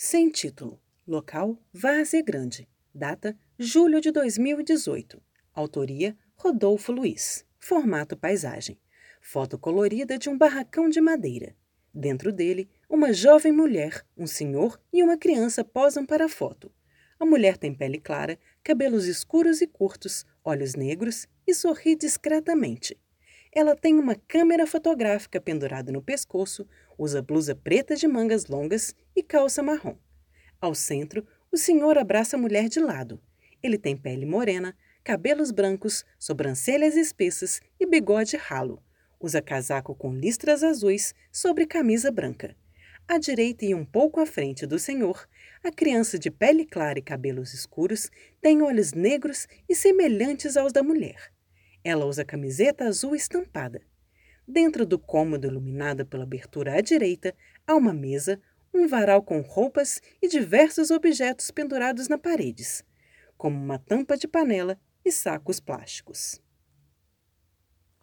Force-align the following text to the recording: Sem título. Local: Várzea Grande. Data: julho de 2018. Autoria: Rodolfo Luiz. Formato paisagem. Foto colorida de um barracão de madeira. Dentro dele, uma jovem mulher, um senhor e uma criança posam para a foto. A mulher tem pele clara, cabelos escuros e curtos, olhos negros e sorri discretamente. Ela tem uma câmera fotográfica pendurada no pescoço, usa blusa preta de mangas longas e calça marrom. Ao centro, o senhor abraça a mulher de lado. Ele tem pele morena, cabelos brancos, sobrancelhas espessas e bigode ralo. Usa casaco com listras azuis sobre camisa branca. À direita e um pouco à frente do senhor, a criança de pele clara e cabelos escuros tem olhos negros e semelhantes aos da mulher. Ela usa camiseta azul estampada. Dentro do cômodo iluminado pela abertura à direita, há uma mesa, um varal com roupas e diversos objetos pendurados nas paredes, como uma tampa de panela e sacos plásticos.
Sem 0.00 0.30
título. 0.30 0.80
Local: 1.04 1.58
Várzea 1.72 2.22
Grande. 2.22 2.68
Data: 2.94 3.36
julho 3.58 4.00
de 4.00 4.12
2018. 4.12 5.20
Autoria: 5.52 6.16
Rodolfo 6.36 6.92
Luiz. 6.92 7.44
Formato 7.58 8.16
paisagem. 8.16 8.78
Foto 9.20 9.58
colorida 9.58 10.16
de 10.16 10.28
um 10.28 10.38
barracão 10.38 10.88
de 10.88 11.00
madeira. 11.00 11.56
Dentro 11.92 12.32
dele, 12.32 12.70
uma 12.88 13.12
jovem 13.12 13.50
mulher, 13.50 14.06
um 14.16 14.24
senhor 14.24 14.80
e 14.92 15.02
uma 15.02 15.18
criança 15.18 15.64
posam 15.64 16.06
para 16.06 16.26
a 16.26 16.28
foto. 16.28 16.72
A 17.18 17.26
mulher 17.26 17.58
tem 17.58 17.74
pele 17.74 17.98
clara, 17.98 18.38
cabelos 18.62 19.04
escuros 19.06 19.60
e 19.60 19.66
curtos, 19.66 20.24
olhos 20.44 20.76
negros 20.76 21.26
e 21.44 21.52
sorri 21.52 21.96
discretamente. 21.96 22.96
Ela 23.54 23.74
tem 23.74 23.98
uma 23.98 24.14
câmera 24.14 24.66
fotográfica 24.66 25.40
pendurada 25.40 25.90
no 25.90 26.02
pescoço, 26.02 26.66
usa 26.98 27.22
blusa 27.22 27.54
preta 27.54 27.96
de 27.96 28.06
mangas 28.06 28.46
longas 28.46 28.94
e 29.14 29.22
calça 29.22 29.62
marrom. 29.62 29.96
Ao 30.60 30.74
centro, 30.74 31.26
o 31.50 31.56
senhor 31.56 31.96
abraça 31.96 32.36
a 32.36 32.38
mulher 32.38 32.68
de 32.68 32.80
lado. 32.80 33.20
Ele 33.62 33.78
tem 33.78 33.96
pele 33.96 34.26
morena, 34.26 34.76
cabelos 35.02 35.50
brancos, 35.50 36.04
sobrancelhas 36.18 36.96
espessas 36.96 37.60
e 37.80 37.86
bigode 37.86 38.36
ralo. 38.36 38.82
Usa 39.20 39.40
casaco 39.40 39.94
com 39.94 40.12
listras 40.12 40.62
azuis 40.62 41.14
sobre 41.32 41.66
camisa 41.66 42.10
branca. 42.10 42.54
À 43.06 43.18
direita 43.18 43.64
e 43.64 43.74
um 43.74 43.86
pouco 43.86 44.20
à 44.20 44.26
frente 44.26 44.66
do 44.66 44.78
senhor, 44.78 45.26
a 45.64 45.72
criança 45.72 46.18
de 46.18 46.30
pele 46.30 46.66
clara 46.66 46.98
e 46.98 47.02
cabelos 47.02 47.54
escuros 47.54 48.10
tem 48.40 48.60
olhos 48.60 48.92
negros 48.92 49.48
e 49.66 49.74
semelhantes 49.74 50.56
aos 50.56 50.72
da 50.72 50.82
mulher. 50.82 51.32
Ela 51.88 52.04
usa 52.04 52.22
camiseta 52.22 52.84
azul 52.84 53.16
estampada. 53.16 53.80
Dentro 54.46 54.84
do 54.84 54.98
cômodo 54.98 55.46
iluminado 55.46 56.04
pela 56.04 56.24
abertura 56.24 56.74
à 56.74 56.82
direita, 56.82 57.34
há 57.66 57.74
uma 57.74 57.94
mesa, 57.94 58.38
um 58.74 58.86
varal 58.86 59.22
com 59.22 59.40
roupas 59.40 59.98
e 60.20 60.28
diversos 60.28 60.90
objetos 60.90 61.50
pendurados 61.50 62.06
nas 62.06 62.20
paredes, 62.20 62.84
como 63.38 63.56
uma 63.56 63.78
tampa 63.78 64.18
de 64.18 64.28
panela 64.28 64.78
e 65.02 65.10
sacos 65.10 65.60
plásticos. 65.60 66.38